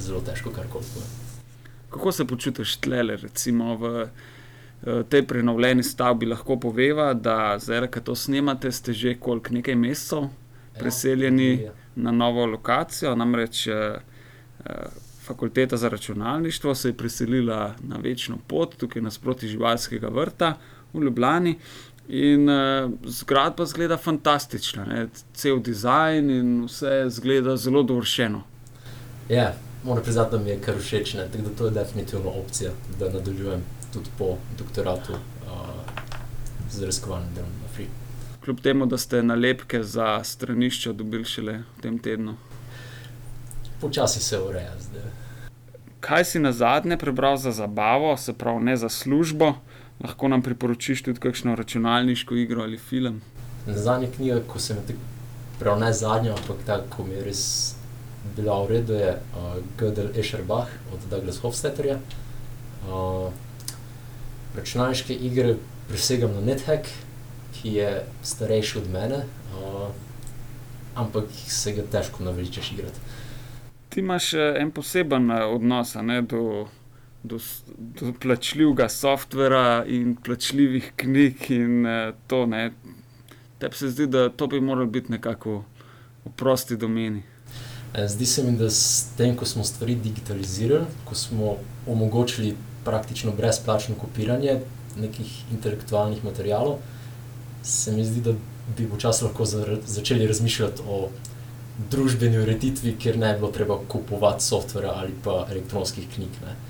zelo 0.00 0.20
težko 0.20 0.50
karkoli 0.50 0.84
povem. 0.94 1.08
Kako 1.90 2.12
se 2.12 2.24
počutiš 2.24 2.76
tlele, 2.76 3.16
recimo 3.16 3.76
v 3.76 4.02
eh, 4.02 5.02
tej 5.08 5.26
prenovljeni 5.26 5.82
stavbi, 5.82 6.26
lahko 6.26 6.56
poveva, 6.60 7.14
da 7.14 7.58
zdaj, 7.58 7.88
ko 7.90 8.00
to 8.00 8.14
snemate, 8.14 8.72
ste 8.72 8.92
že 8.92 9.18
koliko 9.18 9.54
nekaj 9.54 9.74
mesecev 9.74 10.28
Preseljeni? 10.78 11.62
Ja, 11.62 11.72
na 11.96 12.10
novo 12.10 12.46
lokacijo, 12.46 13.14
namreč 13.16 13.66
eh, 13.66 13.72
eh, 14.64 14.72
fakulteta 15.22 15.76
za 15.76 15.88
računalništvo 15.88 16.74
se 16.74 16.88
je 16.88 16.96
preselila 16.96 17.74
na 17.82 17.96
večno 17.96 18.38
pot, 18.46 18.76
tukaj 18.76 19.02
nasproti 19.02 19.48
živalskega 19.48 20.08
vrta 20.08 20.54
v 20.92 21.02
Ljubljani. 21.02 21.58
In 22.08 22.48
uh, 22.48 22.90
zgradba 23.04 23.66
zgleda 23.66 23.96
fantastična, 23.96 24.84
ne? 24.84 25.08
cel 25.34 25.60
dizajn 25.62 26.30
in 26.30 26.64
vse 26.64 27.04
zgleda 27.08 27.56
zelo 27.56 27.82
dovršeno. 27.82 28.42
ja, 29.28 29.52
moram 29.84 30.02
priznati, 30.02 30.30
da 30.36 30.38
mi 30.42 30.50
je 30.50 30.60
kar 30.60 30.74
všeč, 30.78 31.14
ne, 31.14 31.28
tako 31.32 31.44
da 31.44 31.50
to 31.58 31.64
je 31.64 31.70
definitivno 31.70 32.30
opcija, 32.30 32.70
da 32.98 33.10
nadaljujem 33.10 33.62
tudi 33.92 34.10
po 34.18 34.36
doktoratu 34.58 35.12
uh, 35.12 35.18
z 36.70 36.84
raziskovalnim 36.84 37.34
delom 37.34 37.50
na 37.62 37.68
Free. 37.74 37.86
Kljub 38.44 38.60
temu, 38.60 38.86
da 38.86 38.98
ste 38.98 39.22
nalepke 39.22 39.82
za 39.82 40.24
stranišča 40.24 40.92
dobili 40.92 41.24
šele 41.24 41.58
v 41.78 41.82
tem 41.82 41.98
tednu. 41.98 42.34
Počasi 43.80 44.20
se 44.20 44.38
ureja 44.40 44.72
zdaj. 44.80 45.02
Kaj 46.00 46.24
si 46.24 46.38
na 46.38 46.52
zadnje 46.52 46.96
prebral 46.96 47.36
za 47.36 47.52
zabavo, 47.52 48.16
se 48.16 48.32
pravi 48.32 48.64
ne 48.64 48.76
za 48.76 48.88
službo, 48.88 49.54
lahko 50.04 50.28
nam 50.28 50.42
priporočiš 50.42 51.02
tudi 51.02 51.20
kakšno 51.20 51.54
računalniško 51.54 52.36
igro 52.36 52.62
ali 52.62 52.78
film. 52.78 53.20
Zadnja 53.66 54.08
knjiga, 54.16 54.40
ko 54.48 54.58
sem 54.58 54.76
jo 54.76 54.82
tako 54.86 54.98
prav 55.60 55.80
ne 55.80 55.92
zadnja, 55.92 56.32
ampak 56.32 56.64
ta, 56.66 56.80
ko 56.90 57.04
mi 57.04 57.14
je 57.14 57.24
res 57.24 57.42
bila 58.36 58.62
v 58.64 58.70
redu, 58.70 58.94
je 58.96 59.12
uh, 59.12 59.56
Gödel 59.78 60.10
Escherbach 60.16 60.72
od 60.92 61.04
Douglas 61.10 61.40
Hofstetterja. 61.40 61.98
Uh, 62.88 63.32
računalniške 64.56 65.14
igre 65.14 65.56
presegam 65.88 66.32
na 66.34 66.40
NetHack, 66.40 66.88
ki 67.54 67.74
je 67.76 67.90
starejši 68.22 68.78
od 68.78 68.90
mene, 68.92 69.24
uh, 69.52 69.88
ampak 70.94 71.28
se 71.46 71.72
ga 71.72 71.84
težko 71.92 72.24
naveličaš 72.24 72.72
igrati. 72.72 73.00
Ti 73.90 74.00
imaš 74.00 74.34
eh, 74.34 74.54
en 74.58 74.70
poseben 74.70 75.30
eh, 75.30 75.44
odnos 75.44 75.94
ne, 75.94 76.22
do, 76.22 76.68
do, 77.22 77.38
do 78.00 78.12
plačljivega 78.20 78.88
softvera 78.88 79.84
in 79.86 80.16
plačljivih 80.16 80.92
knjig. 80.96 81.50
In, 81.50 81.86
eh, 81.86 82.12
to, 82.26 82.46
ne. 82.46 82.72
Tebi 83.58 83.76
se 83.76 83.90
zdi, 83.90 84.06
da 84.06 84.28
to 84.28 84.46
bi 84.46 84.60
moralo 84.60 84.86
biti 84.86 85.12
nekako 85.12 85.64
v 86.24 86.32
prosti 86.36 86.76
domeni. 86.76 87.22
Eh, 87.94 88.08
Zdi 88.08 88.26
se 88.26 88.44
mi, 88.44 88.56
da 88.56 88.70
s 88.70 89.10
tem, 89.16 89.36
ko 89.36 89.44
smo 89.44 89.64
stvari 89.64 89.94
digitalizirali, 89.94 90.86
ko 91.04 91.14
smo 91.14 91.56
omogočili 91.86 92.56
praktično 92.84 93.32
brezplačno 93.32 93.94
kopiranje 93.94 94.60
nekih 94.96 95.52
intelektualnih 95.52 96.24
materialov, 96.24 96.78
se 97.62 97.92
mi 97.92 98.04
zdi, 98.04 98.20
da 98.20 98.32
bi 98.76 98.88
počasi 98.88 99.24
lahko 99.24 99.44
začeli 99.84 100.26
razmišljati 100.26 100.82
o 100.88 101.08
družbeni 101.90 102.38
ureditvi, 102.38 102.96
kjer 102.98 103.18
ne 103.18 103.32
bi 103.32 103.38
bilo 103.40 103.50
treba 103.52 103.78
kupovati 103.88 104.44
softvera 104.44 104.92
ali 104.96 105.12
pa 105.24 105.46
elektronskih 105.50 106.08
knjig. 106.14 106.40
Ne. 106.46 106.69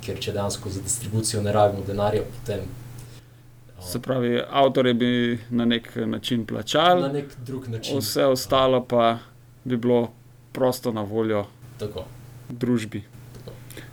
Ker 0.00 0.18
če 0.20 0.32
dejansko 0.32 0.70
za 0.70 0.80
distribucijo 0.82 1.42
ne 1.42 1.52
rabimo 1.52 1.84
denarja, 1.86 2.22
potem 2.22 2.60
uh, 2.60 3.84
Se 3.84 4.00
pravi, 4.00 4.40
avtorje 4.50 4.94
bi 4.94 5.38
na 5.50 5.64
nek 5.64 5.92
način 5.96 6.46
plačali, 6.46 7.02
na 7.02 7.12
nek 7.12 7.36
drug 7.46 7.68
način. 7.68 7.98
vse 7.98 8.24
ostalo 8.26 8.84
pa 8.84 9.18
bi 9.64 9.76
bilo 9.76 10.10
prosto 10.52 10.92
na 10.92 11.02
voljo 11.02 11.44
Tako. 11.78 12.04
družbi. 12.48 13.02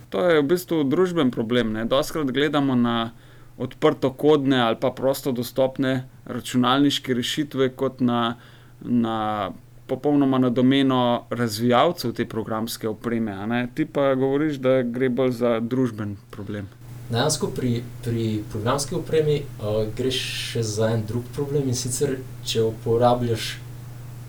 To 0.08 0.24
je 0.24 0.40
v 0.40 0.46
bistvu 0.46 0.84
družben 0.84 1.30
problem. 1.30 1.72
ne. 1.72 1.84
Dostakrat 1.84 2.30
gledamo 2.32 2.74
na 2.74 3.10
odprto 3.58 4.12
kodne 4.12 4.60
ali 4.60 4.76
pa 4.80 4.90
prosto 4.90 5.32
dostopne 5.32 6.08
računalniške 6.24 7.14
rešitve 7.14 7.68
kot 7.76 8.00
na, 8.00 8.36
na 8.80 9.50
popolnoma 9.88 10.38
na 10.38 10.50
domeno 10.50 11.24
razvijalcev 11.30 12.12
te 12.12 12.26
programske 12.28 12.88
opreme. 12.88 13.68
Ti 13.74 13.86
pa 13.86 14.14
govoriš, 14.14 14.60
da 14.62 14.82
gre 14.82 15.08
bolj 15.08 15.32
za 15.40 15.60
družben 15.60 16.16
problem. 16.30 16.68
Dejansko 17.08 17.48
pri, 17.56 17.82
pri 18.04 18.42
programski 18.52 18.94
opremi 18.94 19.38
uh, 19.40 19.86
greš 19.96 20.18
še 20.52 20.62
za 20.62 20.90
en 20.92 21.06
drug 21.08 21.24
problem 21.32 21.70
in 21.70 21.76
sicer, 21.76 22.18
če 22.44 22.66
uporabljaš 22.68 23.54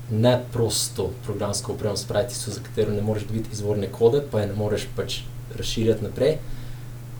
neprosto 0.10 1.10
programsko 1.26 1.74
opremo, 1.74 2.00
spravi 2.00 2.32
tisto, 2.32 2.54
za 2.56 2.64
katero 2.64 2.96
ne 2.96 3.04
moreš 3.04 3.28
dobiti 3.28 3.52
izvorne 3.54 3.92
kode, 3.92 4.24
pa 4.32 4.42
je 4.42 4.48
ne 4.54 4.56
moreš 4.56 4.88
pač 4.96 5.20
razširjati 5.60 6.08
naprej. 6.08 6.38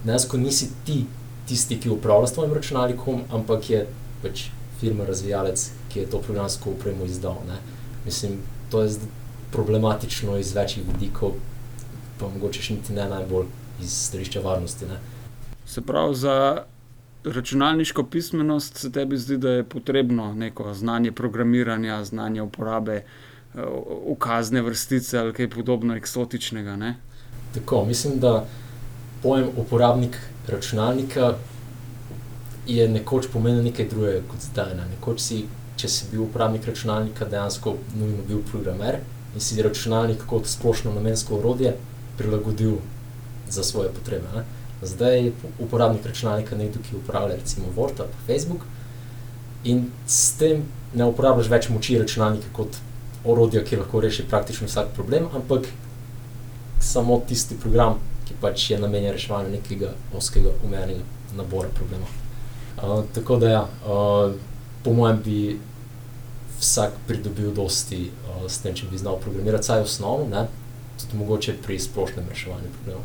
Dejansko 0.06 0.40
nisi 0.40 0.70
ti 0.88 1.02
tisti, 1.50 1.76
ki 1.76 1.92
upravlja 1.92 2.32
s 2.32 2.38
tvojim 2.38 2.56
računalnikom, 2.56 3.22
ampak 3.36 3.70
je 3.70 3.84
pač 4.24 4.48
firma 4.80 5.06
razvijalec, 5.06 5.66
ki 5.92 6.00
je 6.00 6.10
to 6.14 6.24
programsko 6.24 6.72
opremo 6.72 7.06
izdal. 7.06 7.44
Ne. 7.48 7.60
Mislim, 8.06 8.40
to 8.72 8.82
je 8.82 8.90
problematično 9.52 10.38
iz 10.38 10.56
večjih 10.56 10.86
vidikov, 10.94 11.32
pa 12.20 12.28
mogoče 12.28 12.62
še 12.62 12.74
niti 12.74 12.94
ne 12.94 13.08
najbolj 13.10 13.48
iz 13.82 13.94
stališča 13.94 14.44
varnosti. 14.46 14.86
Ne. 14.86 15.00
Se 15.66 15.82
pravi, 15.82 16.16
za 16.16 16.36
računalniško 17.24 18.04
pismenost 18.04 18.78
se 18.78 18.92
tebi 18.92 19.18
zdi, 19.18 19.38
da 19.38 19.50
je 19.50 19.64
potrebno 19.64 20.34
neko 20.34 20.74
znanje 20.74 21.12
programiranja, 21.12 22.04
znanje 22.04 22.42
uporabe 22.42 22.96
eh, 22.96 23.62
ukazne 24.06 24.62
vrstice 24.62 25.20
ali 25.20 25.34
kaj 25.34 25.50
podobno 25.50 25.96
eksotičnega. 25.96 26.76
Ne? 26.76 26.96
Tako, 27.54 27.86
mislim, 27.86 28.20
da 28.20 28.46
pojem 29.24 29.48
uporabnik 29.58 30.18
računalnika 30.48 31.34
je 32.68 32.88
nekoč 32.90 33.28
pomenil 33.34 33.64
nekaj 33.64 33.88
drugega 33.90 34.22
kot 34.32 34.42
zdaj. 34.52 34.76
Ne. 34.76 34.86
Nekoč 34.96 35.20
si, 35.20 35.46
če 35.80 35.88
si 35.88 36.08
bil 36.12 36.26
uporabnik 36.26 36.68
računalnika, 36.68 37.28
dejansko 37.32 37.76
nujno 37.96 38.26
bil 38.28 38.42
programer 38.52 39.00
in 39.36 39.44
si 39.44 39.62
računalnik 39.62 40.26
kot 40.28 40.48
splošno 40.50 40.92
namensko 40.94 41.38
orodje 41.38 41.76
prilagodil 42.18 42.80
za 43.50 43.64
svoje 43.64 43.94
potrebe. 43.96 44.28
Ne. 44.36 44.44
Zdaj 44.82 45.24
je 45.24 45.32
uporabnik 45.60 46.06
računalnika 46.06 46.56
nekdo, 46.56 46.84
ki 46.84 46.98
uporablja 47.00 47.40
recimo 47.40 47.72
Word 47.78 48.04
ali 48.04 48.26
Facebook 48.28 48.68
in 49.64 49.90
s 50.08 50.38
tem 50.40 50.64
ne 50.94 51.06
uporabljaš 51.06 51.50
več 51.52 51.70
moči 51.70 51.98
računalnika 52.00 52.52
kot 52.54 52.80
orodja, 53.26 53.64
ki 53.64 53.80
lahko 53.82 54.02
reši 54.02 54.24
praktično 54.30 54.68
vsak 54.68 54.94
problem, 54.96 55.28
ampak 55.36 55.68
samo 56.80 57.20
tisti 57.28 57.58
program, 57.60 58.00
ki 58.28 58.38
pač 58.42 58.70
je 58.72 58.80
namenjen 58.80 59.14
reševanju 59.14 59.52
nekega 59.52 59.92
oskega, 60.16 60.54
omejenega 60.66 61.04
nabora 61.36 61.70
problemov. 61.76 62.12
Uh, 62.80 63.04
tako 63.14 63.36
da, 63.38 63.50
ja, 63.50 63.64
uh, 63.84 64.32
po 64.84 64.94
mojem, 64.96 65.20
bi 65.26 65.40
vsak 66.60 66.94
pridobil 67.08 67.54
dosti 67.56 68.10
uh, 68.12 68.48
s 68.48 68.60
tem, 68.64 68.76
če 68.76 68.90
bi 68.92 69.00
znal 69.00 69.20
programirati, 69.24 69.64
vsaj 69.64 69.86
osnovno, 69.88 70.28
ne? 70.32 70.48
tudi 71.00 71.16
mogoče 71.16 71.54
pri 71.64 71.80
splošnem 71.80 72.26
reševanju 72.30 72.70
problemov. 72.76 73.04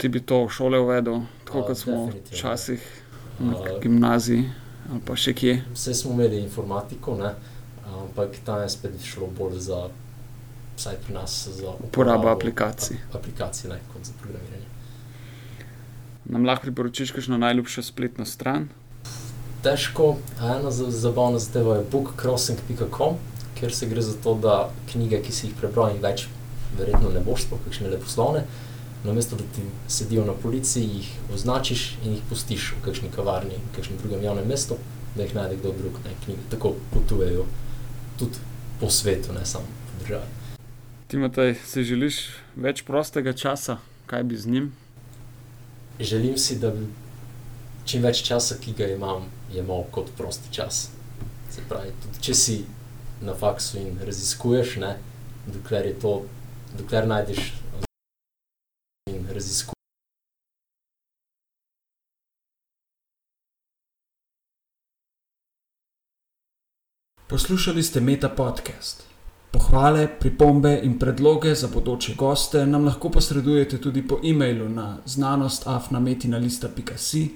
Ti 0.00 0.08
bi 0.08 0.22
to 0.24 0.46
v 0.46 0.52
šole 0.54 0.78
uvedel, 0.80 1.26
tako 1.44 1.66
kot 1.68 1.78
smo 1.78 2.08
včasih 2.32 2.80
na 3.38 3.52
Uh, 3.54 3.78
gimnaziji 3.82 4.48
ali 4.90 5.00
pa 5.04 5.14
še 5.14 5.34
kje. 5.36 5.52
Vse 5.74 5.94
smo 5.94 6.14
imeli 6.16 6.40
informatiko, 6.42 7.14
ne? 7.14 7.34
ampak 7.86 8.40
tam 8.44 8.62
je 8.64 8.68
spet 8.72 8.96
šlo 9.04 9.28
bolj 9.36 9.60
za, 9.68 9.78
vsaj 10.76 10.96
pri 11.04 11.14
nas, 11.14 11.36
za 11.54 11.76
Uporabo 11.84 12.28
aplikacij. 12.32 12.96
aplikacij, 13.12 13.70
ne 13.70 13.78
kot 13.92 14.08
za 14.08 14.16
programiranje. 14.20 14.66
Nam 16.24 16.44
lahko 16.44 16.68
priporočiš 16.68 17.12
kakšno 17.12 17.38
najljubšo 17.38 17.82
spletno 17.82 18.24
stran? 18.24 18.68
Težko, 19.62 20.16
a 20.40 20.56
ena 20.56 20.70
za- 20.70 20.90
zabavna 20.90 21.38
zadeva 21.38 21.76
je 21.76 21.84
bookcrossing.com, 21.92 23.16
kjer 23.58 23.74
se 23.74 23.86
gre 23.86 24.02
za 24.02 24.12
to, 24.22 24.34
da 24.34 24.56
knjige, 24.92 25.22
ki 25.22 25.32
si 25.32 25.46
jih 25.46 25.54
prebral 25.60 25.90
in 25.90 26.02
več, 26.02 26.28
verjetno 26.78 27.10
ne 27.10 27.20
boš, 27.20 27.42
sploh 27.42 27.58
kakšne 27.64 27.88
leposlovne, 27.90 28.44
namesto 29.04 29.36
da 29.36 29.42
ti 29.54 29.62
sedijo 29.88 30.24
na 30.24 30.32
policiji, 30.32 30.84
jih 30.86 31.08
označiš 31.34 31.96
in 32.04 32.12
jih 32.12 32.22
pustiš 32.30 32.72
v 32.78 32.84
kakšni 32.84 33.10
kavarni, 33.10 33.58
v 33.58 33.76
kakšnem 33.76 33.98
drugem 33.98 34.22
javnem 34.22 34.46
mestu, 34.48 34.78
da 35.16 35.22
jih 35.22 35.34
najde 35.34 35.56
kdo 35.56 35.72
drug, 35.72 35.98
ne 36.04 36.14
knjige. 36.24 36.40
Tako 36.50 36.74
potujejo 36.94 37.44
tudi 38.18 38.38
po 38.80 38.90
svetu, 38.90 39.32
ne 39.32 39.46
samo 39.46 39.64
po 39.66 40.04
državi. 40.04 40.26
Timotej, 41.08 41.54
si 41.66 41.84
želiš 41.84 42.16
več 42.56 42.82
prostega 42.84 43.32
časa, 43.32 43.78
kaj 44.06 44.22
bi 44.22 44.36
z 44.36 44.46
njim? 44.46 44.70
Želim 46.00 46.38
si, 46.38 46.58
da 46.58 46.70
bi 46.70 46.86
čim 47.84 48.02
več 48.02 48.22
časa, 48.22 48.54
ki 48.60 48.72
ga 48.72 48.86
imam, 48.86 49.24
jemal 49.52 49.84
kot 49.90 50.10
prosti 50.16 50.52
čas. 50.52 50.90
Se 51.50 51.62
pravi, 51.68 51.92
tudi 52.02 52.22
če 52.22 52.34
si 52.34 52.64
na 53.22 53.34
faksu 53.34 53.78
in 53.78 53.98
raziskuješ, 54.04 54.76
ne, 54.76 54.96
dokler 55.46 55.86
je 55.86 56.00
to, 56.00 56.22
dokler 56.78 57.08
najdeš 57.08 57.52
in 59.10 59.26
raziskuješ. 59.32 59.74
Poslušali 67.28 67.82
ste 67.82 68.00
Meta 68.00 68.28
podcast. 68.28 69.04
Pohvale, 69.50 70.08
pripombe 70.20 70.80
in 70.82 70.98
predloge 70.98 71.54
za 71.54 71.68
bodoče 71.68 72.14
goste 72.14 72.66
nam 72.66 72.84
lahko 72.84 73.10
posredujete 73.10 73.80
tudi 73.80 74.08
po 74.08 74.20
e-mailu 74.24 74.68
na 74.68 74.98
znanostafnametina.si, 75.04 77.28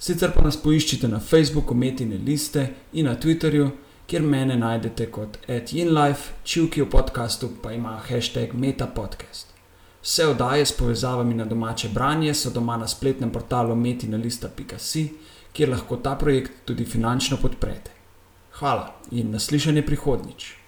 sicer 0.00 0.32
pa 0.34 0.42
nas 0.42 0.56
poiščite 0.56 1.08
na 1.08 1.20
Facebooku 1.20 1.74
Metine 1.74 2.18
liste 2.24 2.66
in 2.92 3.06
na 3.06 3.14
Twitterju, 3.20 3.70
kjer 4.06 4.22
mene 4.22 4.56
najdete 4.56 5.06
kot 5.12 5.38
@inlife, 5.48 6.32
čivki 6.44 6.82
v 6.82 6.90
podkastu 6.90 7.50
pa 7.62 7.72
ima 7.72 8.00
hashtag 8.08 8.54
metapodcast. 8.54 9.54
Vse 10.02 10.26
oddaje 10.26 10.66
s 10.66 10.72
povezavami 10.72 11.34
na 11.34 11.44
domače 11.44 11.88
branje 11.88 12.34
so 12.34 12.50
doma 12.50 12.76
na 12.76 12.88
spletnem 12.88 13.30
portalu 13.30 13.76
metinalista.si, 13.76 15.08
kjer 15.52 15.68
lahko 15.68 15.96
ta 15.96 16.14
projekt 16.14 16.52
tudi 16.64 16.84
finančno 16.84 17.36
podprete. 17.36 17.90
Hvala 18.52 18.94
in 19.10 19.30
naslišanje 19.30 19.82
prihodnjič. 19.86 20.59